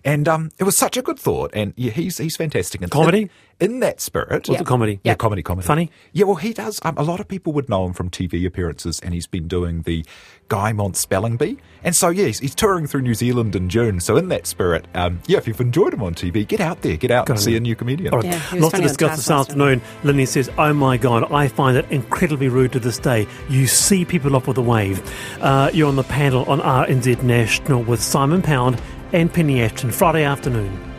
And 0.04 0.28
um, 0.28 0.50
it 0.58 0.64
was 0.64 0.76
such 0.76 0.96
a 0.96 1.02
good 1.02 1.18
thought. 1.18 1.50
And 1.54 1.73
yeah, 1.76 1.92
he's, 1.92 2.18
he's 2.18 2.37
fantastic. 2.37 2.82
And 2.82 2.90
Comedy? 2.90 3.30
In, 3.58 3.72
in 3.72 3.80
that 3.80 4.00
spirit. 4.00 4.48
What's 4.48 4.60
a 4.60 4.64
comedy? 4.64 5.00
Yeah, 5.02 5.14
comedy, 5.14 5.42
comedy. 5.42 5.66
Funny? 5.66 5.90
Yeah, 6.12 6.25
well, 6.25 6.36
he 6.36 6.52
does. 6.52 6.78
Um, 6.82 6.96
a 6.98 7.02
lot 7.02 7.20
of 7.20 7.28
people 7.28 7.52
would 7.54 7.68
know 7.68 7.86
him 7.86 7.92
from 7.92 8.10
TV 8.10 8.46
appearances, 8.46 9.00
and 9.00 9.14
he's 9.14 9.26
been 9.26 9.48
doing 9.48 9.82
the 9.82 10.04
Guy 10.48 10.72
Mont 10.72 10.96
Spelling 10.96 11.36
Bee. 11.36 11.56
And 11.82 11.94
so, 11.96 12.08
yeah, 12.10 12.26
he's, 12.26 12.38
he's 12.40 12.54
touring 12.54 12.86
through 12.86 13.02
New 13.02 13.14
Zealand 13.14 13.56
in 13.56 13.68
June. 13.68 14.00
So, 14.00 14.16
in 14.16 14.28
that 14.28 14.46
spirit, 14.46 14.86
um, 14.94 15.20
yeah, 15.26 15.38
if 15.38 15.48
you've 15.48 15.60
enjoyed 15.60 15.94
him 15.94 16.02
on 16.02 16.14
TV, 16.14 16.46
get 16.46 16.60
out 16.60 16.82
there, 16.82 16.96
get 16.96 17.10
out 17.10 17.26
Good 17.26 17.32
and 17.32 17.38
on 17.38 17.44
see 17.44 17.50
you. 17.52 17.56
a 17.56 17.60
new 17.60 17.75
comedian. 17.76 18.12
All 18.12 18.20
right, 18.20 18.26
Yeah, 18.26 18.40
lots 18.52 18.52
to 18.52 18.70
funny 18.72 18.82
discuss 18.82 19.16
this 19.16 19.30
afternoon. 19.30 19.80
Lindy 20.04 20.26
says, 20.26 20.50
"Oh 20.58 20.72
my 20.72 20.96
God, 20.96 21.32
I 21.32 21.48
find 21.48 21.76
it 21.76 21.86
incredibly 21.90 22.48
rude 22.48 22.72
to 22.72 22.80
this 22.80 22.98
day. 22.98 23.26
You 23.48 23.66
see 23.66 24.04
people 24.04 24.36
off 24.36 24.46
with 24.46 24.58
a 24.58 24.62
wave. 24.62 25.00
Uh, 25.40 25.70
you're 25.72 25.88
on 25.88 25.96
the 25.96 26.04
panel 26.04 26.44
on 26.44 26.60
RNZ 26.60 27.22
National 27.22 27.82
with 27.82 28.02
Simon 28.02 28.42
Pound 28.42 28.80
and 29.12 29.32
Penny 29.32 29.62
Ashton 29.62 29.90
Friday 29.90 30.25
afternoon." 30.25 30.95